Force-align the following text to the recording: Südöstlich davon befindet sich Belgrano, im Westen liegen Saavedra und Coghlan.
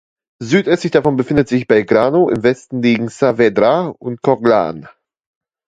Südöstlich 0.39 0.91
davon 0.91 1.15
befindet 1.15 1.47
sich 1.47 1.67
Belgrano, 1.67 2.27
im 2.27 2.41
Westen 2.41 2.81
liegen 2.81 3.07
Saavedra 3.09 3.89
und 3.99 4.23
Coghlan. 4.23 4.89